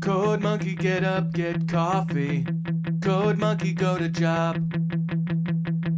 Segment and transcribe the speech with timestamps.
[0.00, 2.46] Code Monkey get up, get coffee.
[3.02, 4.56] Code Monkey go to job.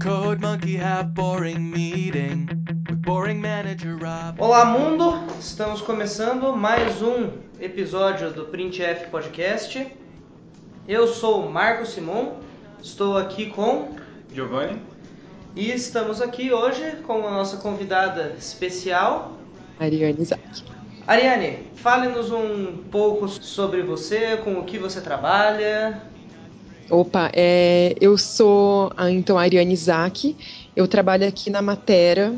[0.01, 2.49] Code Monkey have boring meeting
[2.89, 4.41] with boring manager Rob.
[4.41, 5.27] Olá, mundo!
[5.39, 9.86] Estamos começando mais um episódio do Print F Podcast.
[10.88, 12.36] Eu sou o Marco Simon,
[12.82, 13.96] estou aqui com
[14.32, 14.80] Giovanni?
[15.54, 19.36] e estamos aqui hoje com a nossa convidada especial,
[19.80, 20.75] Ariane Isaac.
[21.07, 21.59] Ariane.
[21.77, 26.03] Fale-nos um pouco sobre você, com o que você trabalha.
[26.90, 30.36] Opa, é, eu sou a, então a Ariane Isaac,
[30.75, 32.34] eu trabalho aqui na Matera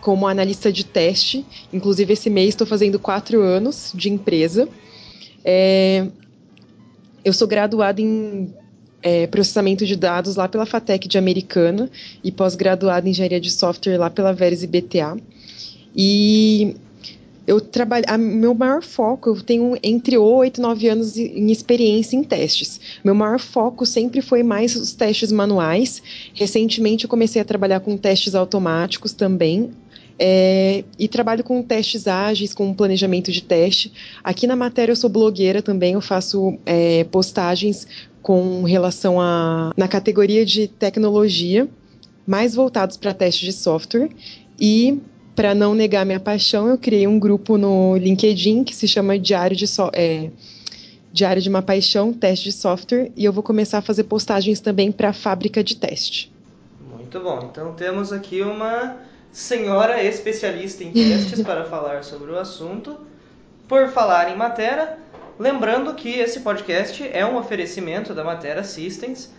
[0.00, 4.68] como analista de teste, inclusive esse mês estou fazendo quatro anos de empresa.
[5.44, 6.06] É,
[7.24, 8.52] eu sou graduada em
[9.02, 11.88] é, processamento de dados lá pela FATEC de Americana
[12.22, 15.16] e pós-graduada em engenharia de software lá pela Veres IBTA.
[15.94, 16.76] E
[17.46, 22.22] eu trabalho, meu maior foco, eu tenho entre 8 e 9 anos em experiência em
[22.22, 22.80] testes.
[23.02, 26.02] Meu maior foco sempre foi mais os testes manuais.
[26.34, 29.70] Recentemente eu comecei a trabalhar com testes automáticos também.
[30.18, 33.92] É, e trabalho com testes ágeis, com planejamento de teste.
[34.22, 37.88] Aqui na matéria eu sou blogueira também, eu faço é, postagens
[38.20, 41.68] com relação a na categoria de tecnologia,
[42.24, 44.10] mais voltados para testes de software.
[44.60, 45.00] E
[45.34, 49.56] para não negar minha paixão, eu criei um grupo no LinkedIn que se chama Diário
[49.56, 50.30] de, so é,
[51.12, 54.92] Diário de uma Paixão, Teste de Software, e eu vou começar a fazer postagens também
[54.92, 56.32] para a fábrica de teste.
[56.94, 57.48] Muito bom.
[57.50, 58.96] Então temos aqui uma
[59.30, 62.98] senhora especialista em testes para falar sobre o assunto.
[63.68, 64.98] Por falar em matéria,
[65.38, 69.30] lembrando que esse podcast é um oferecimento da Matera Systems,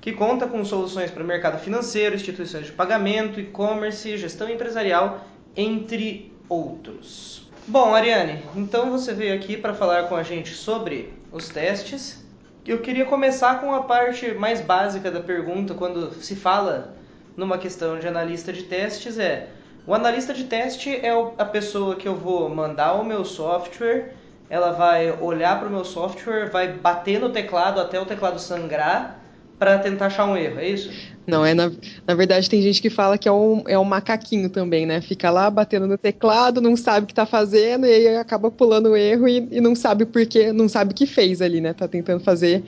[0.00, 5.24] que conta com soluções para o mercado financeiro, instituições de pagamento, e-commerce, gestão empresarial,
[5.56, 7.50] entre outros.
[7.66, 12.24] Bom, Ariane, então você veio aqui para falar com a gente sobre os testes.
[12.66, 16.94] Eu queria começar com a parte mais básica da pergunta quando se fala
[17.36, 19.48] numa questão de analista de testes é
[19.84, 24.14] o analista de teste é a pessoa que eu vou mandar o meu software,
[24.48, 29.18] ela vai olhar para o meu software, vai bater no teclado até o teclado sangrar
[29.58, 30.90] para tentar achar um erro, é isso?
[31.26, 31.70] Não, é na,
[32.06, 35.00] na verdade tem gente que fala que é um, é um macaquinho também, né?
[35.00, 38.90] Fica lá batendo no teclado, não sabe o que tá fazendo, e aí acaba pulando
[38.90, 41.72] o erro e, e não sabe o porquê, não sabe o que fez ali, né?
[41.72, 42.64] Tá tentando fazer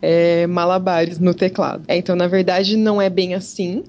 [0.00, 1.82] é, malabares no teclado.
[1.86, 3.84] É, então, na verdade, não é bem assim.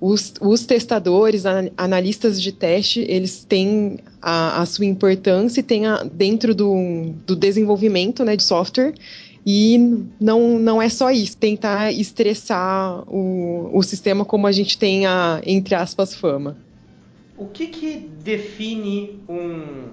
[0.00, 1.42] Os, os testadores,
[1.76, 7.34] analistas de teste, eles têm a, a sua importância e têm a, dentro do, do
[7.34, 8.94] desenvolvimento né, de software
[9.50, 15.06] e não, não é só isso, tentar estressar o, o sistema como a gente tem
[15.06, 16.54] a, entre aspas, fama.
[17.34, 19.88] O que, que define um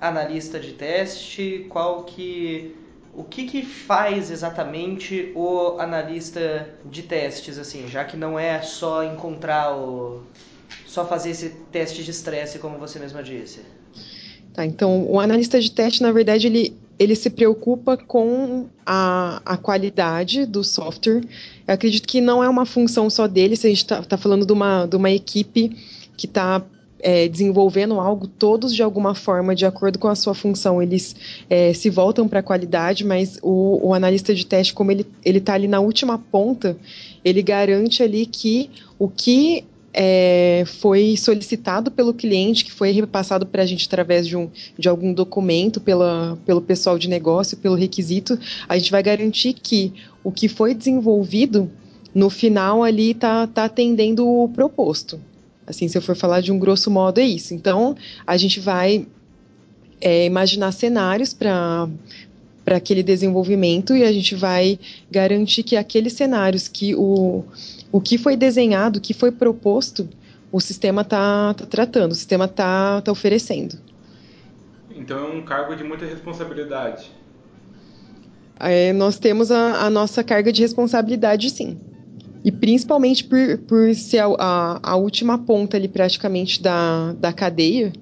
[0.00, 1.66] analista de teste?
[1.68, 2.74] Qual que
[3.14, 9.04] o que, que faz exatamente o analista de testes, assim, já que não é só
[9.04, 10.24] encontrar o.
[10.84, 13.60] só fazer esse teste de estresse, como você mesma disse?
[14.52, 19.56] Tá, então o analista de teste, na verdade, ele, ele se preocupa com a, a
[19.56, 21.22] qualidade do software.
[21.66, 24.46] Eu acredito que não é uma função só dele, se a gente está tá falando
[24.46, 25.76] de uma, de uma equipe
[26.16, 26.62] que está
[27.00, 31.14] é, desenvolvendo algo, todos de alguma forma, de acordo com a sua função, eles
[31.48, 35.54] é, se voltam para a qualidade, mas o, o, analista de teste, como ele está
[35.54, 36.76] ali na última ponta,
[37.24, 39.64] ele garante ali que o que
[39.98, 44.90] é, foi solicitado pelo cliente, que foi repassado para a gente através de, um, de
[44.90, 50.30] algum documento pela, pelo pessoal de negócio, pelo requisito, a gente vai garantir que o
[50.30, 51.70] que foi desenvolvido
[52.14, 55.18] no final ali está tá atendendo o proposto.
[55.66, 57.54] Assim, se eu for falar de um grosso modo, é isso.
[57.54, 57.96] Então,
[58.26, 59.06] a gente vai
[59.98, 61.88] é, imaginar cenários para
[62.66, 64.76] para aquele desenvolvimento e a gente vai
[65.08, 67.44] garantir que aqueles cenários que o,
[67.92, 70.08] o que foi desenhado, o que foi proposto,
[70.50, 73.78] o sistema está tá tratando, o sistema está tá oferecendo.
[74.90, 77.08] Então é um cargo de muita responsabilidade.
[78.58, 81.78] É, nós temos a, a nossa carga de responsabilidade, sim.
[82.44, 87.92] E principalmente por, por ser a, a, a última ponta ali praticamente da, da cadeia,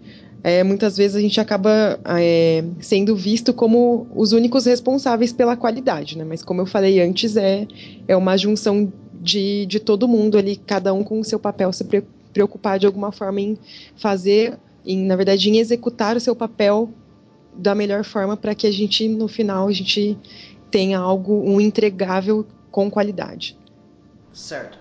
[0.44, 6.18] é, muitas vezes a gente acaba é, sendo visto como os únicos responsáveis pela qualidade,
[6.18, 6.22] né?
[6.22, 7.66] Mas como eu falei antes, é,
[8.06, 8.92] é uma junção
[9.22, 11.82] de, de todo mundo ali, cada um com o seu papel, se
[12.30, 13.58] preocupar de alguma forma em
[13.96, 16.90] fazer, em, na verdade, em executar o seu papel
[17.56, 20.18] da melhor forma para que a gente, no final, a gente
[20.70, 23.56] tenha algo, um entregável com qualidade.
[24.30, 24.78] Certo.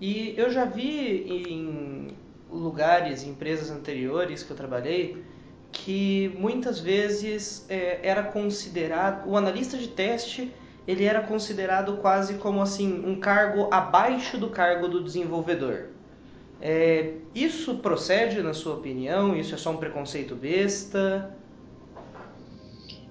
[0.00, 2.21] E eu já vi em
[2.52, 5.22] lugares, em empresas anteriores que eu trabalhei,
[5.70, 10.52] que muitas vezes é, era considerado o analista de teste
[10.86, 15.90] ele era considerado quase como assim um cargo abaixo do cargo do desenvolvedor.
[16.60, 19.36] É, isso procede na sua opinião?
[19.36, 21.34] Isso é só um preconceito besta?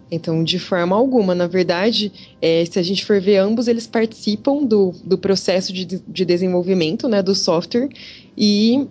[0.10, 4.66] Então, de forma alguma, na verdade, é, se a gente for ver, ambos eles participam
[4.66, 7.88] do, do processo de, de desenvolvimento né, do software
[8.38, 8.88] e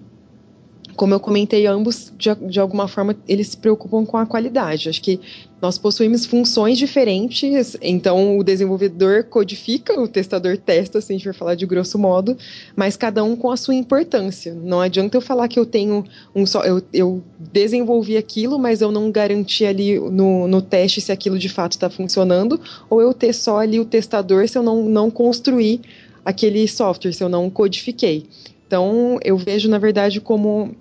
[1.01, 4.87] como eu comentei, ambos, de, de, alguma forma, eles se preocupam com a qualidade.
[4.87, 5.19] Acho que
[5.59, 11.33] nós possuímos funções diferentes, então o desenvolvedor codifica, o testador testa, se a gente for
[11.33, 12.37] falar de grosso modo,
[12.77, 14.53] mas cada um com a sua importância.
[14.53, 16.05] Não adianta eu falar que eu tenho
[16.35, 16.65] um só.
[16.65, 21.49] Eu, eu desenvolvi aquilo, mas eu não garanti ali no, no teste se aquilo de
[21.49, 22.61] fato está funcionando,
[22.91, 25.81] ou eu ter só ali o testador se eu não, não construir
[26.23, 28.27] aquele software, se eu não codifiquei.
[28.71, 30.77] Então, eu vejo, na verdade, como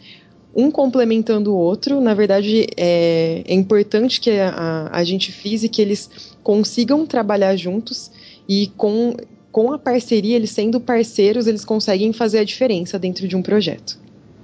[0.55, 1.99] um complementando o outro.
[1.99, 5.31] Na verdade, é, é importante que a, a, gente
[5.67, 6.07] que eles
[6.43, 8.11] consigam trabalhar juntos
[8.47, 9.15] e com,
[9.51, 13.97] com a parceria, eles sendo parceiros, eles conseguem fazer a diferença dentro de um projeto.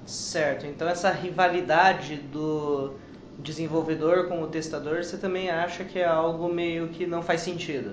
[0.04, 0.66] Certo.
[0.66, 2.94] Então, essa rivalidade do
[3.38, 7.92] desenvolvedor com o testador, você também acha que é algo meio que não faz sentido?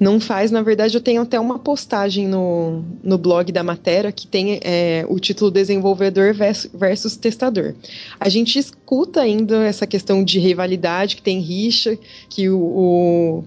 [0.00, 4.26] Não faz, na verdade, eu tenho até uma postagem no, no blog da matéria que
[4.26, 7.74] tem é, o título Desenvolvedor versus, Testador.
[8.18, 11.98] A gente escuta ainda essa questão de rivalidade, que tem rixa,
[12.30, 13.44] que o, o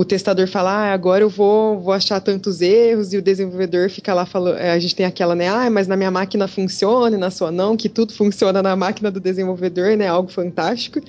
[0.00, 4.14] o testador fala, ah, agora eu vou, vou achar tantos erros, e o desenvolvedor fica
[4.14, 7.18] lá falando, é, a gente tem aquela, né, ah, mas na minha máquina funciona, e
[7.18, 11.02] na sua não, que tudo funciona na máquina do desenvolvedor, né, algo fantástico,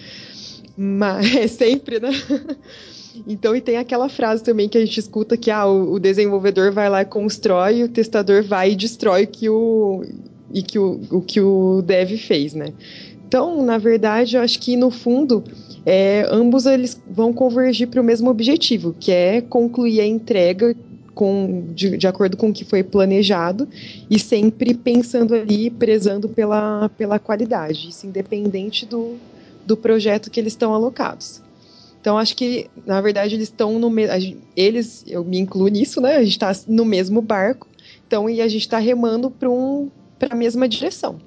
[0.75, 2.09] mas é sempre, né,
[3.27, 6.89] então, e tem aquela frase também que a gente escuta que ah, o, desenvolvedor vai
[6.89, 10.03] lá e constrói, o testador vai e destrói que o,
[10.53, 12.73] e que o, o que o dev fez, né?
[13.27, 15.43] Então, na verdade, eu acho que no fundo,
[15.85, 20.75] é, ambos eles vão convergir para o mesmo objetivo, que é concluir a entrega
[21.13, 23.67] com, de, de, acordo com o que foi planejado
[24.09, 29.15] e sempre pensando ali, prezando pela, pela qualidade, isso independente do,
[29.65, 31.41] do projeto que eles estão alocados.
[32.01, 34.41] Então acho que, na verdade, eles estão no mesmo.
[34.57, 36.15] Eles, eu me incluo nisso, né?
[36.15, 37.67] A gente está no mesmo barco.
[38.07, 39.89] Então, e a gente está remando para um,
[40.29, 41.19] a mesma direção.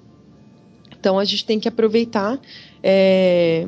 [0.98, 2.40] Então a gente tem que aproveitar
[2.82, 3.66] é,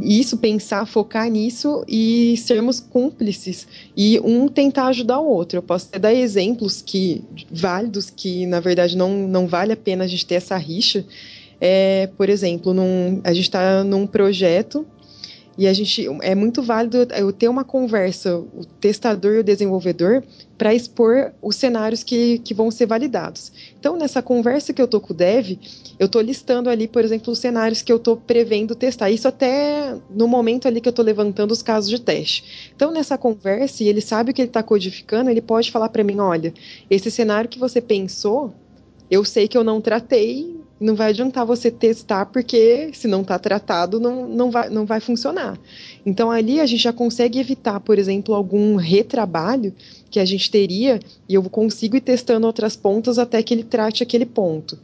[0.00, 5.58] isso, pensar, focar nisso e sermos cúmplices e um tentar ajudar o outro.
[5.58, 10.04] Eu posso até dar exemplos que válidos que na verdade não, não vale a pena
[10.04, 11.04] a gente ter essa rixa.
[11.60, 14.86] É, por exemplo, num, a gente está num projeto
[15.58, 20.22] e a gente é muito válido eu ter uma conversa, o testador e o desenvolvedor,
[20.58, 23.52] para expor os cenários que, que vão ser validados.
[23.78, 25.58] Então, nessa conversa que eu tô com o dev,
[25.98, 29.10] eu tô listando ali, por exemplo, os cenários que eu tô prevendo testar.
[29.10, 32.72] Isso até no momento ali que eu tô levantando os casos de teste.
[32.74, 36.04] Então, nessa conversa, e ele sabe o que ele está codificando, ele pode falar para
[36.04, 36.52] mim, olha,
[36.90, 38.52] esse cenário que você pensou,
[39.10, 43.38] eu sei que eu não tratei, não vai adiantar você testar, porque se não está
[43.38, 45.58] tratado, não, não, vai, não vai funcionar.
[46.04, 49.72] Então ali a gente já consegue evitar, por exemplo, algum retrabalho
[50.10, 54.02] que a gente teria e eu consigo ir testando outras pontas até que ele trate
[54.02, 54.78] aquele ponto.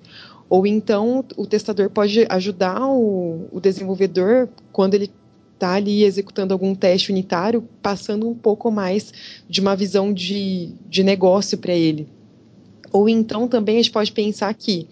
[0.48, 5.10] Ou então o testador pode ajudar o, o desenvolvedor quando ele
[5.54, 9.12] está ali executando algum teste unitário, passando um pouco mais
[9.49, 12.08] de uma visão de, de negócio para ele.
[12.90, 14.88] Ou então também a gente pode pensar que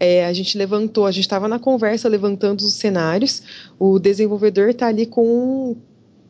[0.00, 3.42] é, a gente levantou, a gente estava na conversa levantando os cenários,
[3.78, 5.76] o desenvolvedor está ali com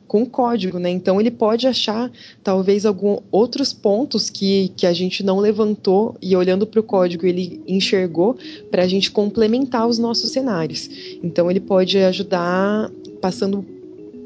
[0.09, 0.91] com código, né?
[0.91, 2.11] Então ele pode achar
[2.43, 7.25] talvez alguns outros pontos que, que a gente não levantou e olhando para o código
[7.25, 8.37] ele enxergou
[8.73, 10.91] para a gente complementar os nossos cenários.
[11.23, 13.65] Então ele pode ajudar passando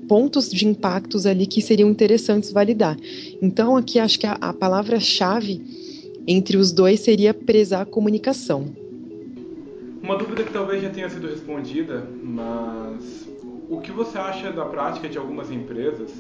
[0.09, 2.97] pontos de impactos ali que seriam interessantes validar.
[3.43, 5.61] Então aqui acho que a, a palavra-chave
[6.27, 8.84] entre os dois seria prezar a comunicação.
[10.05, 13.27] Uma dúvida que talvez já tenha sido respondida, mas
[13.71, 16.11] o que você acha da prática de algumas empresas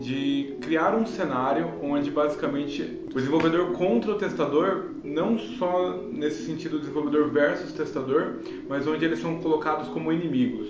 [0.00, 2.82] de criar um cenário onde basicamente
[3.12, 9.20] o desenvolvedor contra o testador, não só nesse sentido desenvolvedor versus testador, mas onde eles
[9.20, 10.66] são colocados como inimigos?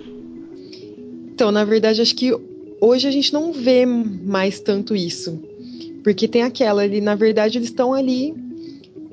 [1.33, 2.37] Então, na verdade, acho que
[2.79, 5.41] hoje a gente não vê mais tanto isso.
[6.03, 8.35] Porque tem aquela ali, na verdade, eles estão ali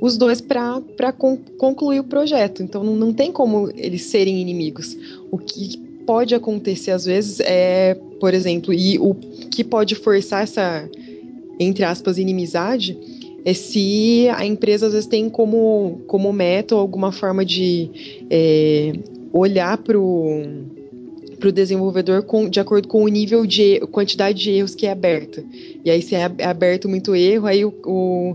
[0.01, 2.63] os dois para con concluir o projeto.
[2.63, 4.97] Então não, não tem como eles serem inimigos.
[5.31, 10.89] O que pode acontecer às vezes é, por exemplo, e o que pode forçar essa,
[11.59, 12.99] entre aspas, inimizade
[13.45, 18.93] é se a empresa às vezes tem como, como meta alguma forma de é,
[19.33, 20.43] olhar para o
[21.45, 24.93] para o desenvolvedor com, de acordo com o nível de quantidade de erros que é
[24.93, 25.45] aberta.
[25.85, 28.35] E aí, se é aberto muito erro, aí o,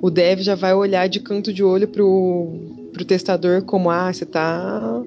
[0.00, 4.24] o dev já vai olhar de canto de olho para o testador como, ah, você
[4.24, 5.02] está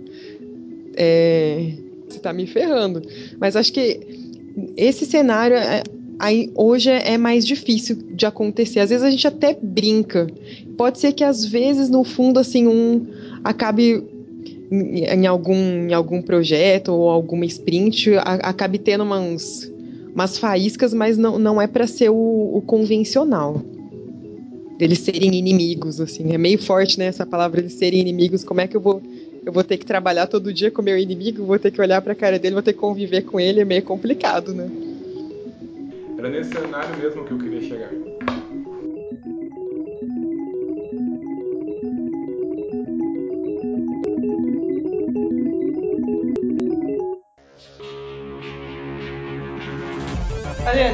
[0.95, 1.73] é,
[2.07, 3.01] você tá me ferrando.
[3.39, 3.99] Mas acho que
[4.77, 5.83] esse cenário é,
[6.19, 8.79] aí, hoje é mais difícil de acontecer.
[8.79, 10.27] Às vezes a gente até brinca.
[10.77, 13.07] Pode ser que às vezes, no fundo, assim, um
[13.43, 14.03] acabe
[14.71, 19.71] em algum, em algum projeto ou alguma sprint acabe tendo umas,
[20.13, 22.15] umas faíscas, mas não, não é para ser o,
[22.55, 23.61] o, convencional.
[24.83, 26.33] Eles serem inimigos, assim.
[26.33, 28.43] É meio forte, né, essa palavra, eles serem inimigos.
[28.43, 29.01] Como é que eu vou
[29.45, 32.13] eu vou ter que trabalhar todo dia com meu inimigo, vou ter que olhar para
[32.13, 34.69] a cara dele, vou ter que conviver com ele, é meio complicado, né?
[36.17, 37.89] Era nesse cenário mesmo que eu queria chegar.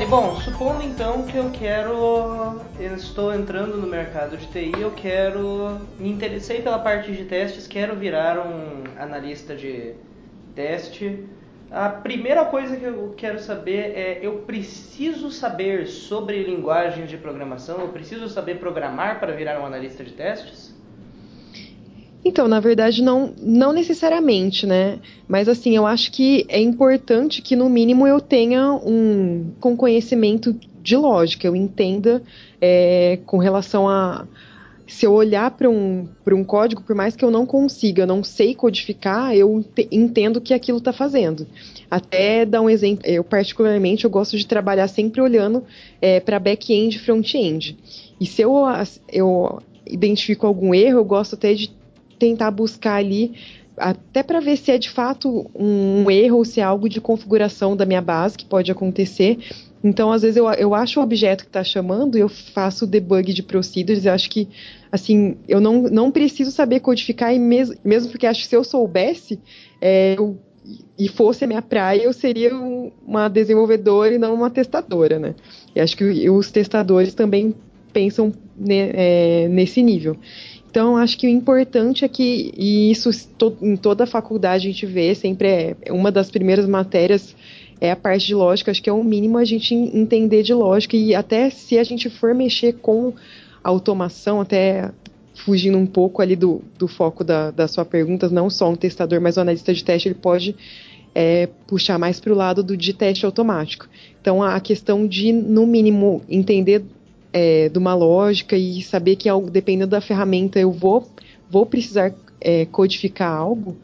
[0.10, 2.60] Bom, supondo então que eu quero.
[2.80, 5.80] Eu estou entrando no mercado de TI, eu quero.
[6.00, 9.94] Me interessei pela parte de testes, quero virar um analista de
[10.56, 11.26] teste.
[11.70, 17.80] A primeira coisa que eu quero saber é: eu preciso saber sobre linguagens de programação?
[17.80, 20.76] Eu preciso saber programar para virar um analista de testes?
[22.24, 25.00] Então, na verdade, não, não necessariamente, né?
[25.28, 30.54] Mas assim, eu acho que é importante que, no mínimo, eu tenha um com conhecimento
[30.82, 32.22] de lógica, eu entenda
[32.60, 34.28] é, com relação a.
[34.86, 38.24] Se eu olhar para um, um código, por mais que eu não consiga, eu não
[38.24, 41.46] sei codificar, eu entendo o que aquilo está fazendo.
[41.92, 45.64] Até dar um exemplo, eu particularmente eu gosto de trabalhar sempre olhando
[46.02, 47.78] é, para back-end e front-end.
[48.20, 48.56] E se eu,
[49.14, 51.70] eu identifico algum erro, eu gosto até de
[52.20, 53.34] tentar buscar ali
[53.80, 57.00] até para ver se é de fato um, um, erro ou se é algo de
[57.00, 59.40] configuração da minha base que pode acontecer.
[59.82, 62.88] Então, às vezes, eu, eu acho o objeto que está chamando e eu faço o
[62.88, 64.06] debug de procedures.
[64.06, 64.50] Eu acho que,
[64.92, 68.64] assim, eu não, não preciso saber codificar, e mesmo, mesmo porque acho que se eu
[68.66, 69.40] soubesse
[69.82, 70.38] é, eu,
[70.98, 75.36] e fosse a minha praia, eu seria uma desenvolvedora e não uma testadora, né?
[75.74, 77.56] E acho que os testadores também
[77.94, 80.18] pensam ne, é, nesse nível.
[80.70, 83.10] Então, acho que o importante é que, e isso
[83.62, 87.36] em toda a faculdade a gente vê, sempre é uma das primeiras matérias
[87.82, 90.98] é a parte de lógica, acho que é o mínimo a gente entender de lógica
[90.98, 93.14] e até se a gente for mexer com
[93.64, 94.92] automação, até
[95.34, 99.22] fugindo um pouco ali do, do foco da, da sua pergunta, não só um testador,
[99.22, 100.56] mas o analista de teste, ele pode
[101.16, 103.88] é, puxar mais para o lado do de teste automático.
[104.22, 106.84] Então, a questão de, no mínimo, entender
[107.32, 111.08] é, de uma lógica e saber que dependendo da ferramenta eu vou,
[111.50, 113.78] vou precisar é, codificar algo,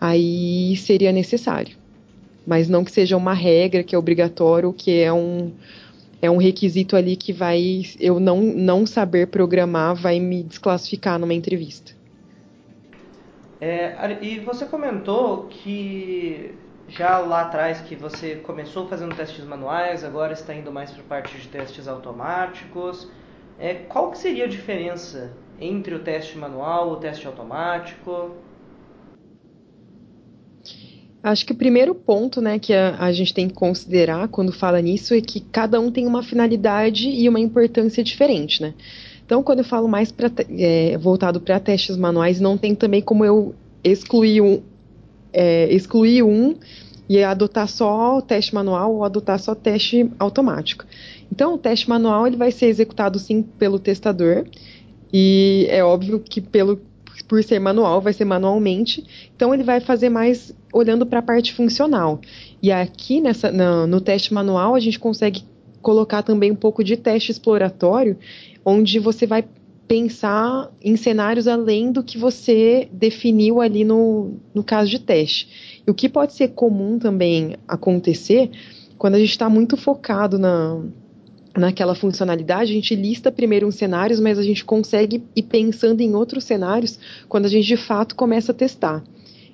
[0.00, 1.76] aí seria necessário.
[2.46, 5.52] Mas não que seja uma regra que é obrigatório, que é um,
[6.22, 11.34] é um requisito ali que vai eu não, não saber programar vai me desclassificar numa
[11.34, 11.92] entrevista.
[13.60, 16.52] É, e você comentou que
[16.88, 21.04] já lá atrás que você começou fazendo testes manuais, agora está indo mais para a
[21.04, 23.06] parte de testes automáticos.
[23.58, 28.36] É, qual que seria a diferença entre o teste manual e o teste automático?
[31.22, 34.80] Acho que o primeiro ponto né, que a, a, gente tem que considerar quando fala
[34.80, 38.62] nisso é que cada um tem uma finalidade e uma importância diferente.
[38.62, 38.72] Né?
[39.26, 43.24] Então, quando eu falo mais pra, é, voltado para testes manuais, não tem também como
[43.24, 43.54] eu
[43.84, 44.62] excluir um,
[45.38, 46.56] é, excluir um
[47.08, 50.84] e adotar só o teste manual ou adotar só teste automático.
[51.32, 54.44] Então, o teste manual ele vai ser executado sim pelo testador
[55.12, 56.80] e é óbvio que pelo
[57.26, 59.04] por ser manual vai ser manualmente.
[59.36, 62.20] Então, ele vai fazer mais olhando para a parte funcional.
[62.60, 65.44] E aqui nessa no, no teste manual a gente consegue
[65.80, 68.18] colocar também um pouco de teste exploratório,
[68.64, 69.44] onde você vai
[69.88, 75.80] pensar em cenários além do que você definiu ali no, no caso de teste.
[75.86, 78.50] E o que pode ser comum também acontecer
[78.98, 80.84] quando a gente está muito focado na,
[81.56, 86.14] naquela funcionalidade, a gente lista primeiro uns cenários, mas a gente consegue ir pensando em
[86.14, 89.02] outros cenários quando a gente de fato começa a testar.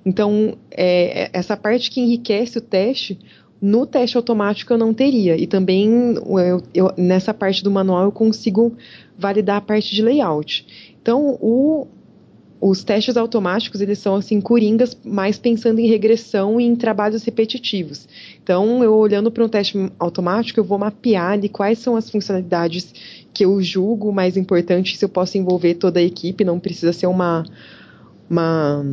[0.04, 3.18] Então, é, essa parte que enriquece o teste,
[3.64, 5.38] no teste automático eu não teria.
[5.38, 8.76] E também eu, eu, nessa parte do manual eu consigo
[9.18, 10.94] validar a parte de layout.
[11.00, 11.86] Então, o,
[12.60, 18.06] os testes automáticos, eles são assim coringas, mais pensando em regressão e em trabalhos repetitivos.
[18.42, 22.92] Então, eu olhando para um teste automático, eu vou mapear ali quais são as funcionalidades
[23.32, 27.06] que eu julgo mais importantes, se eu posso envolver toda a equipe, não precisa ser
[27.06, 27.44] uma
[28.28, 28.84] uma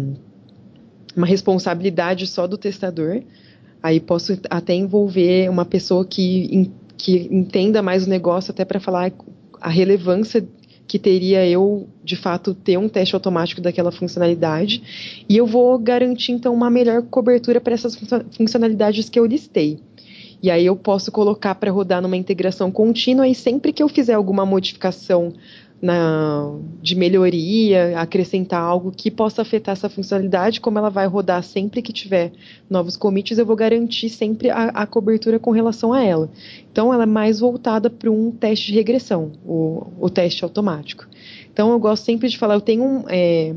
[1.14, 3.22] uma responsabilidade só do testador.
[3.82, 9.12] Aí posso até envolver uma pessoa que, que entenda mais o negócio, até para falar
[9.60, 10.48] a relevância
[10.88, 15.24] que teria eu, de fato, ter um teste automático daquela funcionalidade.
[15.28, 17.98] E eu vou garantir, então, uma melhor cobertura para essas
[18.36, 19.80] funcionalidades que eu listei.
[20.44, 24.16] E aí eu posso colocar para rodar numa integração contínua e sempre que eu fizer
[24.16, 25.32] alguma modificação
[25.82, 31.82] na, de melhoria, acrescentar algo que possa afetar essa funcionalidade, como ela vai rodar sempre
[31.82, 32.32] que tiver
[32.70, 36.30] novos commits, eu vou garantir sempre a, a cobertura com relação a ela.
[36.72, 41.08] Então, ela é mais voltada para um teste de regressão, o, o, teste automático.
[41.52, 43.56] Então, eu gosto sempre de falar, eu tenho um, é,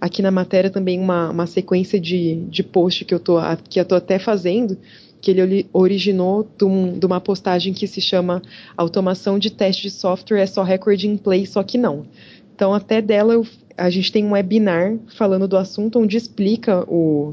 [0.00, 4.78] aqui na matéria também uma, uma sequência de, de post que eu tô até fazendo,
[5.26, 8.40] que ele originou de, um, de, uma postagem que se chama
[8.76, 12.06] Automação de Teste de Software é só record in play, só que não.
[12.54, 13.44] Então, até dela, eu,
[13.76, 17.32] a gente tem um webinar falando do assunto, onde explica o,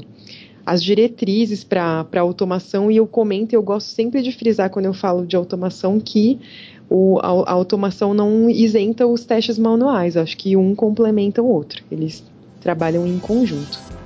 [0.66, 5.24] as diretrizes para automação, e eu comento, eu gosto sempre de frisar quando eu falo
[5.24, 6.40] de automação, que
[6.90, 11.80] o, a, a automação não isenta os testes manuais, acho que um complementa o outro,
[11.92, 12.24] eles
[12.60, 14.03] trabalham em conjunto.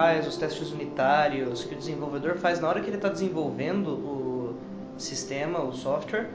[0.00, 4.54] Faz, os testes unitários que o desenvolvedor faz na hora que ele está desenvolvendo o
[4.96, 6.30] sistema, o software,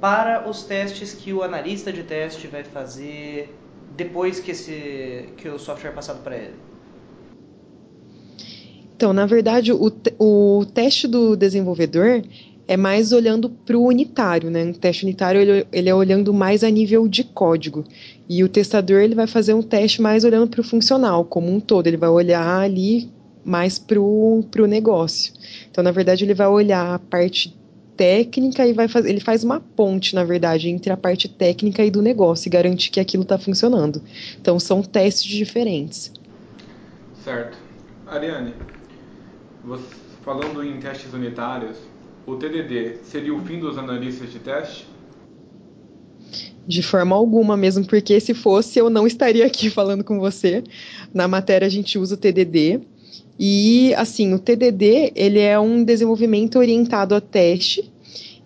[0.00, 3.56] para os testes que o analista de teste vai fazer
[3.96, 6.54] depois que, esse, que o software é passado para ele?
[8.96, 12.22] Então, na verdade, o, o teste do desenvolvedor
[12.66, 14.64] é mais olhando para o unitário, né?
[14.64, 17.84] O teste unitário ele, ele, é olhando mais a nível de código
[18.28, 21.58] e o testador ele vai fazer um teste mais olhando para o funcional como um
[21.58, 21.86] todo.
[21.86, 23.10] Ele vai olhar ali
[23.44, 25.32] mais para o negócio.
[25.70, 27.56] Então, na verdade, ele vai olhar a parte
[27.96, 31.90] técnica e vai fazer, ele faz uma ponte, na verdade, entre a parte técnica e
[31.90, 34.02] do negócio e garante que aquilo está funcionando.
[34.38, 36.12] Então, são testes diferentes.
[37.24, 37.56] Certo.
[38.06, 38.52] Ariane,
[39.64, 39.84] você,
[40.22, 41.76] falando em testes unitários,
[42.26, 44.86] o TDD seria o fim dos analistas de teste?
[46.68, 50.62] De forma alguma, mesmo porque se fosse, eu não estaria aqui falando com você.
[51.14, 52.80] Na matéria a gente usa o TDD.
[53.40, 57.90] E, assim, o TDD, ele é um desenvolvimento orientado a teste.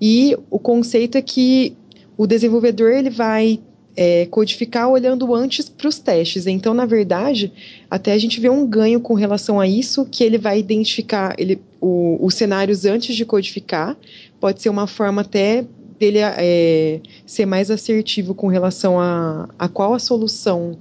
[0.01, 1.77] E o conceito é que
[2.17, 3.59] o desenvolvedor, ele vai
[3.97, 6.47] é, codificar olhando antes para os testes.
[6.47, 7.53] Então, na verdade,
[7.91, 11.61] até a gente vê um ganho com relação a isso, que ele vai identificar ele,
[11.81, 13.97] o, os cenários antes de codificar.
[14.39, 15.65] Pode ser uma forma até
[16.03, 20.77] dele é, ser mais assertivo com relação a, a qual a solução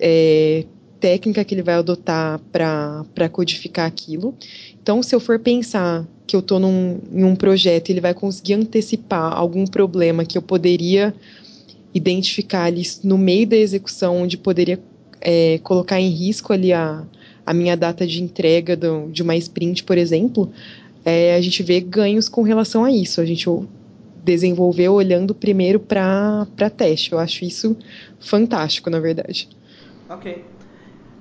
[0.00, 0.64] é,
[1.00, 4.32] técnica que ele vai adotar para codificar aquilo.
[4.80, 9.32] Então, se eu for pensar que eu estou em um projeto, ele vai conseguir antecipar
[9.36, 11.12] algum problema que eu poderia
[11.92, 14.78] identificar ali no meio da execução, onde poderia
[15.20, 17.04] é, colocar em risco ali a,
[17.44, 20.50] a minha data de entrega do, de uma sprint, por exemplo,
[21.04, 23.20] é, a gente vê ganhos com relação a isso.
[23.20, 23.48] A gente
[24.24, 27.12] desenvolveu olhando primeiro para teste.
[27.12, 27.76] Eu acho isso
[28.18, 29.48] fantástico, na verdade.
[30.08, 30.44] Ok.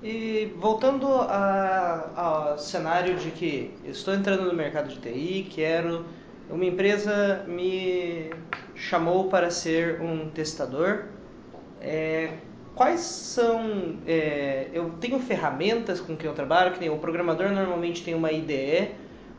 [0.02, 6.06] E voltando ao cenário de que estou entrando no mercado de TI, quero
[6.50, 8.30] uma empresa me
[8.76, 11.06] chamou para ser um testador.
[11.82, 12.34] É,
[12.76, 13.98] quais são.
[14.06, 18.32] É, eu tenho ferramentas com que eu trabalho, que nem o programador normalmente tem uma
[18.32, 18.92] IDE.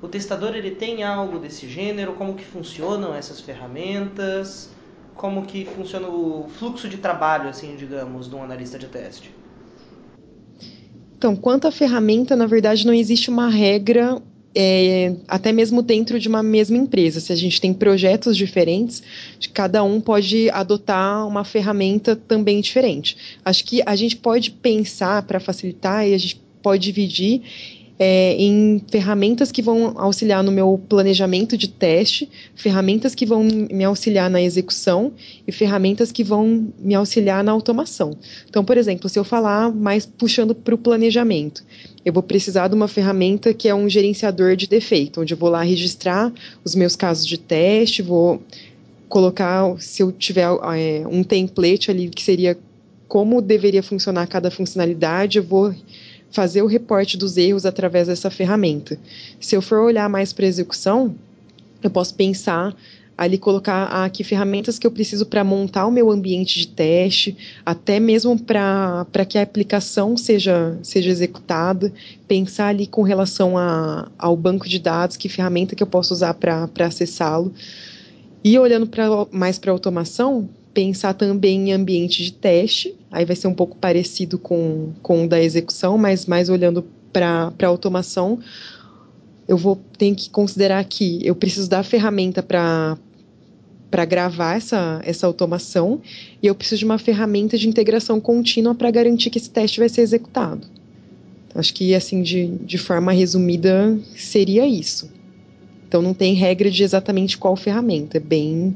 [0.04, 2.12] O testador ele tem algo desse gênero?
[2.12, 4.68] Como que funcionam essas ferramentas?
[5.14, 9.30] Como que funciona o fluxo de trabalho, assim, digamos, de um analista de teste?
[11.16, 14.20] Então, quanto à ferramenta, na verdade, não existe uma regra
[14.54, 17.18] é, até mesmo dentro de uma mesma empresa.
[17.18, 19.02] Se a gente tem projetos diferentes,
[19.54, 23.38] cada um pode adotar uma ferramenta também diferente.
[23.42, 27.40] Acho que a gente pode pensar para facilitar e a gente pode dividir
[27.98, 33.84] é, em ferramentas que vão auxiliar no meu planejamento de teste, ferramentas que vão me
[33.84, 35.12] auxiliar na execução
[35.46, 38.16] e ferramentas que vão me auxiliar na automação.
[38.48, 41.62] Então, por exemplo, se eu falar mais puxando para o planejamento,
[42.04, 45.48] eu vou precisar de uma ferramenta que é um gerenciador de defeito, onde eu vou
[45.48, 46.32] lá registrar
[46.64, 48.42] os meus casos de teste, vou
[49.08, 52.58] colocar, se eu tiver é, um template ali que seria
[53.06, 55.72] como deveria funcionar cada funcionalidade, eu vou
[56.34, 58.98] fazer o reporte dos erros através dessa ferramenta.
[59.40, 61.14] Se eu for olhar mais para execução,
[61.80, 62.74] eu posso pensar
[63.16, 67.36] ali colocar ah, que ferramentas que eu preciso para montar o meu ambiente de teste,
[67.64, 71.92] até mesmo para que a aplicação seja, seja executada,
[72.26, 76.34] pensar ali com relação a, ao banco de dados, que ferramenta que eu posso usar
[76.34, 77.54] para acessá-lo.
[78.42, 83.46] E olhando pra, mais para automação, pensar também em ambiente de teste, aí vai ser
[83.46, 88.40] um pouco parecido com, com o da execução, mas mais olhando para a automação,
[89.46, 92.98] eu vou ter que considerar que eu preciso da ferramenta para
[93.90, 96.02] para gravar essa, essa automação
[96.42, 99.88] e eu preciso de uma ferramenta de integração contínua para garantir que esse teste vai
[99.88, 100.66] ser executado.
[101.54, 105.08] Acho que, assim, de, de forma resumida, seria isso.
[105.86, 108.16] Então, não tem regra de exatamente qual ferramenta.
[108.16, 108.74] É bem.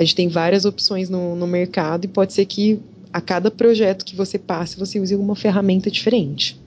[0.00, 2.80] A gente tem várias opções no, no mercado e pode ser que
[3.12, 6.58] a cada projeto que você passe, você use uma ferramenta diferente.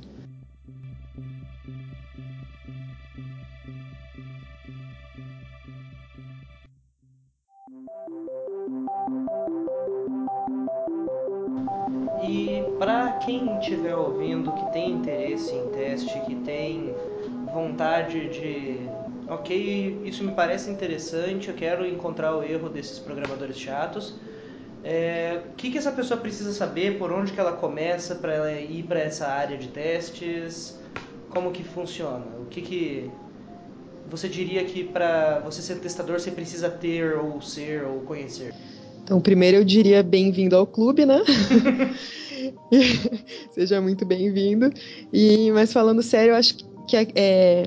[19.43, 24.13] Ok, isso me parece interessante, eu quero encontrar o erro desses programadores chatos.
[24.82, 26.97] É, o que, que essa pessoa precisa saber?
[26.97, 30.77] Por onde que ela começa para ela ir para essa área de testes?
[31.29, 32.25] Como que funciona?
[32.41, 33.12] O que que
[34.10, 38.53] você diria que para você ser testador você precisa ter ou ser ou conhecer?
[39.03, 41.21] Então, primeiro eu diria bem-vindo ao clube, né?
[43.53, 44.69] Seja muito bem-vindo.
[45.12, 46.56] E mas falando sério, eu acho
[46.88, 47.63] que é, é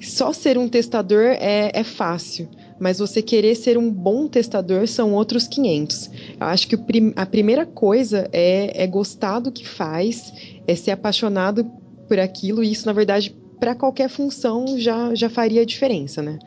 [0.00, 5.12] só ser um testador é, é fácil mas você querer ser um bom testador são
[5.12, 6.10] outros 500.
[6.40, 6.76] Eu acho que
[7.16, 10.32] a primeira coisa é, é, gostar do que faz,
[10.66, 11.64] é ser apaixonado
[12.08, 16.38] por aquilo, e isso, na verdade, para qualquer função já, já faria diferença, né?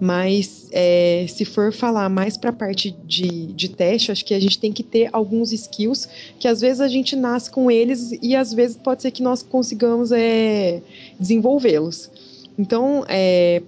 [0.00, 4.40] Mas é, se for falar mais para a parte de, de teste, acho que a
[4.40, 6.08] gente tem que ter alguns skills
[6.38, 9.42] que às vezes a gente nasce com eles e às vezes pode ser que nós
[9.42, 10.80] consigamos é,
[11.18, 12.10] desenvolvê-los.
[12.58, 13.62] Então, é,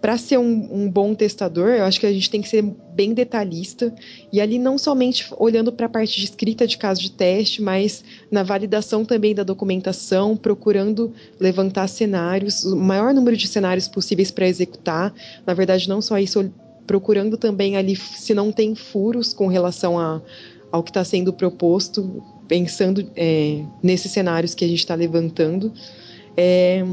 [0.00, 2.62] para ser um, um, bom testador, eu acho que a gente tem que ser
[2.94, 3.92] bem detalhista
[4.32, 8.04] e ali não somente olhando para a parte de escrita de caso de teste, mas
[8.30, 14.46] na validação também da documentação, procurando levantar cenários, o maior número de cenários possíveis para
[14.46, 15.12] executar.
[15.44, 16.48] Na verdade, não só isso,
[16.86, 20.22] procurando também ali se não tem furos com relação a,
[20.70, 25.72] ao que está sendo proposto, pensando é, nesses cenários que a gente está levantando.
[26.36, 26.84] É,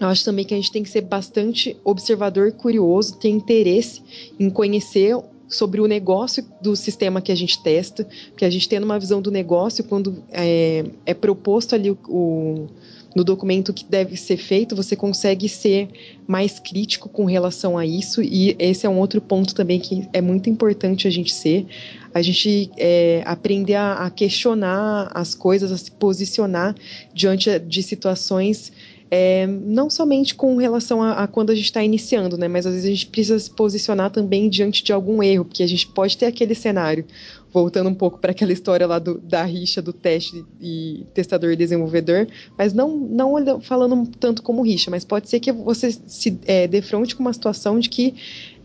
[0.00, 4.02] eu acho também que a gente tem que ser bastante observador, curioso, ter interesse
[4.38, 5.14] em conhecer
[5.46, 9.20] sobre o negócio do sistema que a gente testa, porque a gente tendo uma visão
[9.20, 12.66] do negócio, quando é, é proposto ali o, o,
[13.14, 15.88] no documento que deve ser feito, você consegue ser
[16.26, 20.20] mais crítico com relação a isso, e esse é um outro ponto também que é
[20.20, 21.66] muito importante a gente ser,
[22.14, 26.74] a gente é, aprender a, a questionar as coisas, a se posicionar
[27.12, 28.72] diante de situações
[29.10, 32.74] é, não somente com relação a, a quando a gente está iniciando, né, mas às
[32.74, 36.16] vezes a gente precisa se posicionar também diante de algum erro, porque a gente pode
[36.16, 37.04] ter aquele cenário,
[37.52, 41.56] voltando um pouco para aquela história lá do, da rixa do teste e testador e
[41.56, 46.68] desenvolvedor, mas não, não falando tanto como rixa, mas pode ser que você se é,
[46.68, 48.14] defronte com uma situação de que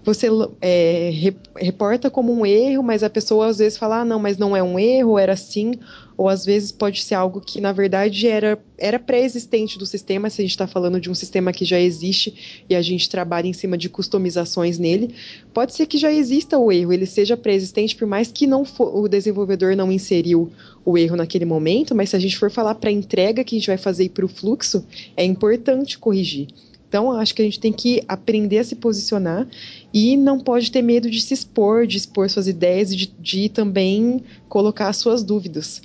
[0.05, 0.27] você
[0.61, 1.11] é,
[1.57, 4.61] reporta como um erro, mas a pessoa às vezes fala, ah, não, mas não é
[4.61, 5.73] um erro, era assim,
[6.15, 10.41] ou às vezes pode ser algo que na verdade era, era pré-existente do sistema, se
[10.41, 13.53] a gente está falando de um sistema que já existe e a gente trabalha em
[13.53, 15.15] cima de customizações nele,
[15.51, 18.95] pode ser que já exista o erro, ele seja pré-existente, por mais que não for,
[18.95, 20.51] o desenvolvedor não inseriu
[20.85, 23.59] o erro naquele momento, mas se a gente for falar para a entrega que a
[23.59, 24.85] gente vai fazer para o fluxo,
[25.17, 26.47] é importante corrigir.
[26.95, 29.45] Então, acho que a gente tem que aprender a se posicionar
[29.93, 33.49] e não pode ter medo de se expor, de expor suas ideias e de, de
[33.49, 35.81] também colocar suas dúvidas.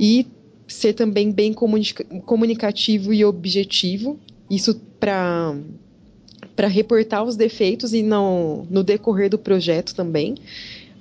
[0.00, 0.26] E
[0.66, 4.18] ser também bem comunica comunicativo e objetivo,
[4.48, 5.54] isso para
[6.56, 10.36] para reportar os defeitos e não no decorrer do projeto também.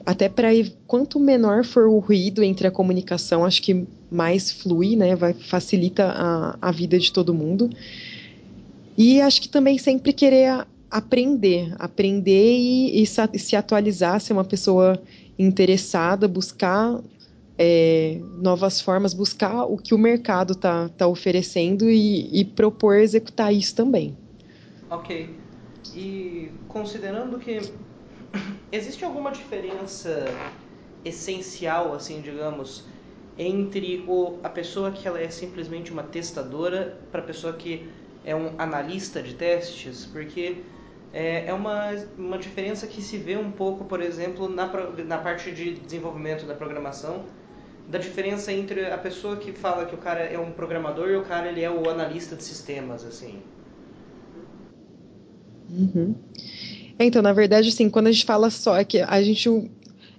[0.06, 0.50] Até para
[0.86, 5.15] quanto menor for o ruído entre a comunicação, acho que mais flui, né?
[5.15, 7.70] Vai facilita a, a vida de todo mundo.
[9.04, 15.02] E acho que também sempre querer aprender, aprender e, e se atualizar, ser uma pessoa
[15.40, 17.02] interessada, buscar
[17.58, 23.52] é, novas formas, buscar o que o mercado está tá oferecendo e, e, propor executar
[23.52, 24.16] isso também.
[24.88, 25.36] Ok.
[25.96, 27.60] E considerando que
[28.72, 30.26] existe alguma diferença
[31.04, 32.86] essencial, assim, digamos,
[33.36, 37.90] entre o, a pessoa que ela é simplesmente uma testadora para a pessoa que
[38.24, 40.58] é um analista de testes, porque
[41.14, 44.72] é, é uma, uma diferença que se vê um pouco, por exemplo, na,
[45.06, 47.26] na parte de desenvolvimento da programação,
[47.90, 51.24] da diferença entre a pessoa que fala que o cara é um programador e o
[51.24, 53.42] cara ele é o analista de sistemas, assim.
[55.70, 56.16] Uhum.
[56.98, 59.50] É, então, na verdade, assim, quando a gente fala só, é que a gente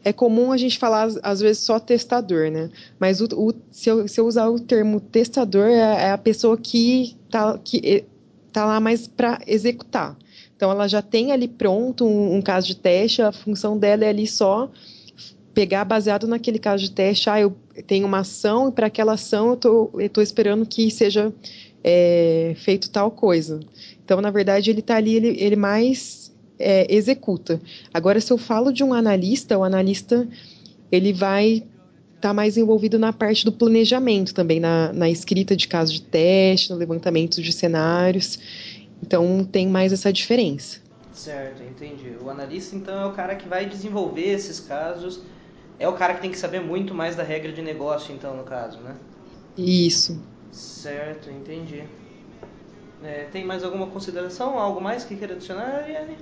[0.05, 2.71] é comum a gente falar às vezes só testador, né?
[2.99, 6.57] Mas o, o, se, eu, se, eu, usar o termo testador é, é a pessoa
[6.57, 8.05] que tá, que
[8.53, 10.17] tá lá mais para executar.
[10.57, 14.09] Então ela já tem ali pronto um, um, caso de teste, a função dela é
[14.09, 14.71] ali só
[15.55, 17.55] pegar baseado naquele caso de teste, ah, eu
[17.87, 21.33] tenho uma ação e para aquela ação eu tô, tô esperando que seja
[21.85, 23.61] é, feito tal coisa.
[24.05, 27.61] Então, na verdade, ele está ali, ele, ele mais é, executa.
[27.93, 30.29] Agora, se eu falo de um analista, o analista
[30.91, 31.65] ele vai
[32.17, 36.03] estar tá mais envolvido na parte do planejamento também, na, na escrita de casos de
[36.03, 38.38] teste, no levantamento de cenários.
[39.03, 40.79] Então, tem mais essa diferença.
[41.12, 42.17] Certo, entendi.
[42.23, 45.21] O analista, então, é o cara que vai desenvolver esses casos
[45.83, 48.45] é o cara que tem que saber muito mais da regra de negócio, então, no
[48.45, 48.95] caso, né?
[49.59, 50.23] Isso.
[50.53, 51.83] Certo, entendi.
[53.03, 54.59] É, tem mais alguma consideração?
[54.59, 56.17] Algo mais que queira adicionar, Ariane?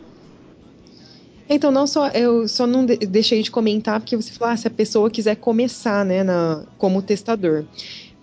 [1.53, 4.71] Então, não só, eu só não deixei de comentar porque você falou, ah, se a
[4.71, 7.65] pessoa quiser começar, né, na, como testador.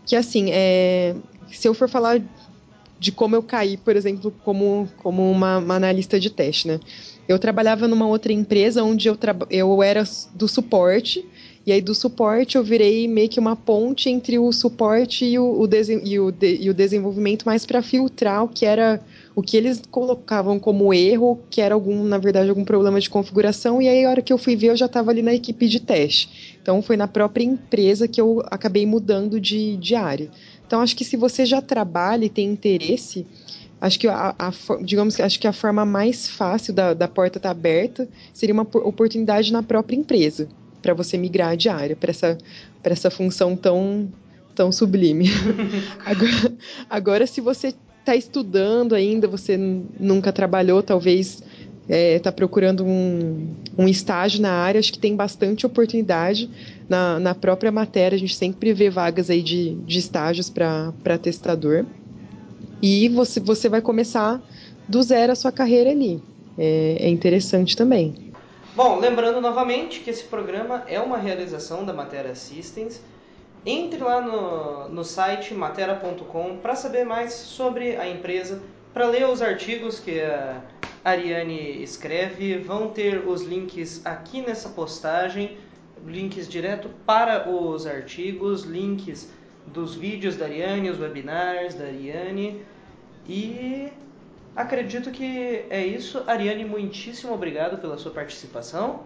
[0.06, 1.14] Que assim, é,
[1.52, 2.22] se eu for falar
[2.98, 6.80] de como eu caí, por exemplo, como, como uma, uma analista de teste, né?
[7.28, 9.18] Eu trabalhava numa outra empresa onde eu,
[9.50, 11.26] eu era do suporte,
[11.66, 15.44] e aí do suporte eu virei meio que uma ponte entre o suporte e o,
[15.44, 15.70] o,
[16.06, 19.02] e o, de e o desenvolvimento mais para filtrar o que era
[19.38, 23.80] o que eles colocavam como erro, que era algum, na verdade, algum problema de configuração,
[23.80, 25.80] e aí a hora que eu fui ver eu já estava ali na equipe de
[25.80, 26.58] teste.
[26.60, 30.28] Então foi na própria empresa que eu acabei mudando de, de área.
[30.66, 33.28] Então acho que se você já trabalha e tem interesse,
[33.80, 37.50] Acho que a, a, digamos acho que a forma mais fácil da, da porta estar
[37.50, 40.48] tá aberta seria uma oportunidade na própria empresa
[40.82, 42.40] para você migrar de área para essa
[42.82, 44.12] para essa função tão
[44.56, 45.28] tão sublime.
[46.04, 46.58] agora,
[46.90, 47.72] agora, se você
[48.08, 51.44] está estudando ainda, você nunca trabalhou, talvez
[51.82, 56.50] está é, tá procurando um, um estágio na área, acho que tem bastante oportunidade
[56.88, 58.16] na, na própria matéria.
[58.16, 61.86] A gente sempre vê vagas aí de, de estágios para testador.
[62.82, 64.42] E você, você vai começar
[64.88, 66.22] do zero a sua carreira ali.
[66.58, 68.34] É, é interessante também.
[68.76, 73.02] Bom, lembrando novamente que esse programa é uma realização da Matera Systems.
[73.70, 79.42] Entre lá no, no site matera.com para saber mais sobre a empresa, para ler os
[79.42, 80.64] artigos que a
[81.04, 82.60] Ariane escreve.
[82.60, 85.58] Vão ter os links aqui nessa postagem,
[86.06, 89.30] links direto para os artigos, links
[89.66, 92.62] dos vídeos da Ariane, os webinars da Ariane.
[93.28, 93.90] E
[94.56, 96.24] acredito que é isso.
[96.26, 99.04] Ariane, muitíssimo obrigado pela sua participação.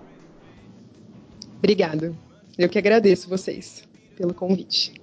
[1.58, 2.15] Obrigado.
[2.60, 3.89] Eu que agradeço vocês
[4.21, 4.93] pelo convite.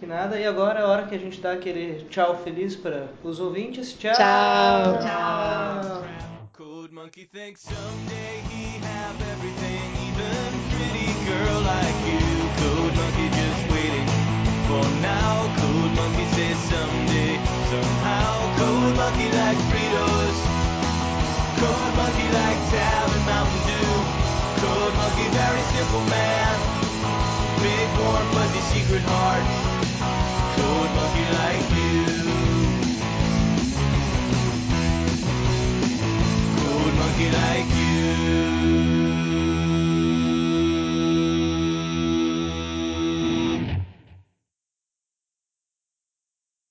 [0.00, 0.40] Que nada.
[0.40, 3.92] E agora é a hora que a gente dá aquele tchau feliz para os ouvintes.
[3.92, 4.14] Tchau.
[4.14, 4.98] Tchau.
[5.02, 6.04] tchau.
[14.66, 15.54] for now.
[15.60, 17.36] Code Monkey says someday,
[17.70, 18.56] somehow.
[18.56, 20.63] Code Monkey like Fritos.
[21.64, 23.92] Code Monkey like Tab and Mountain Dew.
[24.60, 26.54] Code Monkey very simple man.
[27.64, 29.46] Big warm fuzzy secret heart.
[30.56, 32.04] Code Monkey like you.
[36.60, 39.53] Code Monkey like you.